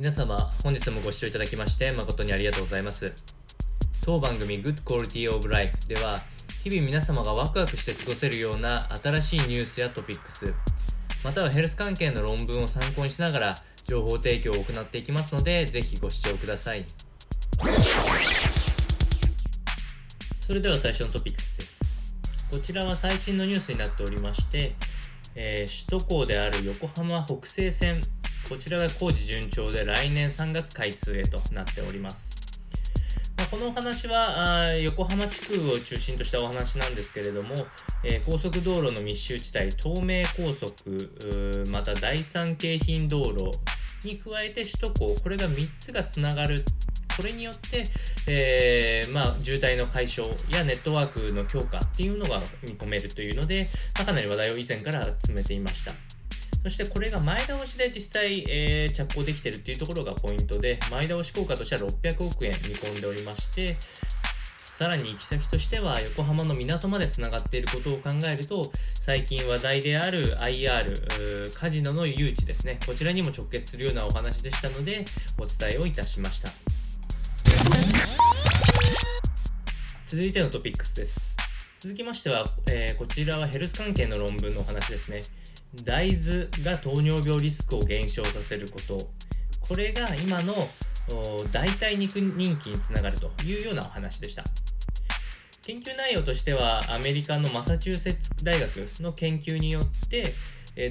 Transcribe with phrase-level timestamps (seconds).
[0.00, 3.12] 皆様本日もご視聴いただきまして誠にありがとうございます。
[4.02, 6.20] 当番組 Good Quality of Life では
[6.64, 10.54] 日々皆様がワクワクして過ごせるような新しいニュースやトピックス
[11.22, 13.54] またはヘルス関係の論文を参考にしながら
[13.84, 16.86] 情報提供を行っていきますのでぜひご視聴ください。
[20.40, 22.50] それでは最初のトピックスです。
[22.50, 24.74] こちらは最新のニュースになっておりまして
[25.34, 27.96] えー、首都高である横浜北西線
[28.50, 32.30] こちらが工事順調で来年3月開通へとなっております。
[33.38, 37.54] ま、このお話は横浜地区を中心としたお話なんですけれども、
[38.02, 43.52] えー、高速道路の密集地帯、東名高速、また第三京浜道路
[44.02, 46.64] に加えて首都高、これが3つがつながる
[47.16, 47.84] これによって、
[48.26, 55.92] えー、まあ、渋滞の解消やネットワークの強化っていうのが見込めるというので、まあ、かなり話題を以前から詰めていました。
[56.62, 63.78] そしてこれが前倒しで実際、えー、着工できてるっていうところがポイントで、前倒し効果としては600億円見込んでおりまして、
[64.80, 75.04] さらに行き先としては横浜の港までつながっていることを考えると、最近話題である IR、カジノの誘致ですね、こちらにも直結するようなお話でしたので、
[75.38, 76.50] お伝えをいたしました。
[80.04, 81.36] 続いてのトピックスです。
[81.78, 85.22] 続きましては、えー、こちらはヘルス関係の論文のお話ですね。
[85.84, 89.10] 大豆が糖尿病リスクを減少させること。
[89.60, 90.68] これが今の
[91.52, 94.44] 代替肉人気につながるというようなお話でした。
[95.62, 100.34] 研究内容としてはアメリカのマサチューセッツ大学の研究によって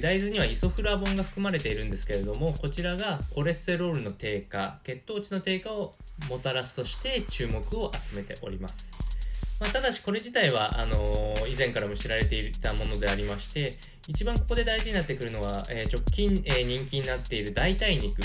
[0.00, 5.94] 大豆にはイソフラボンが含まれているんですけれどもこちらがコレステロールの低下血糖値の低下を
[6.28, 9.09] もたらすとして注目を集めております。
[9.60, 13.70] まあ、ただしこれ自体はあのー、以前からも知られていたものでありまして
[14.08, 18.22] 一番ここで大事になってくるのは、えー、直近、えー、人気になっている代替肉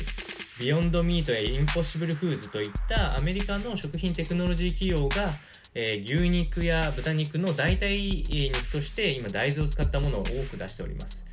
[0.59, 5.31] ビヨンドミートやインポッシブルフーズといったアメリカの食品テクノロジー企業が、
[5.73, 11.24] え牛肉や豚肉の代替肉として今大豆を使ったものを多く出しております。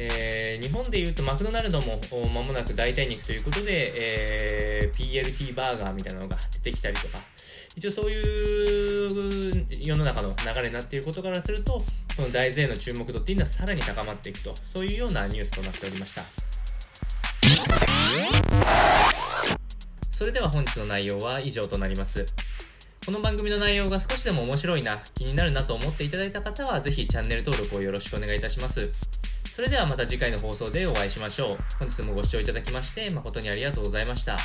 [0.00, 7.18] えー、日本でいうとマクドナルドも間もなく代替肉ということで、えー、PLT バーガーみたいなのが出てきたりとか、
[7.76, 11.82] 一応そういう世の中の流れになっていることからすると、
[12.16, 16.22] この大豆への注目度っていうのはさらに高まっていくと、そういうようなニュースとなっておりました。
[20.12, 22.24] それでは本日の内容は以上となります。
[23.04, 28.90] この番組の内容が少しでも面白いな、気になるなと思っていただいた方は、ぜひチャンネル登録をよろしくお願いいたします。
[29.58, 31.58] それではまた次回の放送でお会いしましょう。
[31.80, 34.38] 本日もご視聴いただきまして誠にありがとうございました。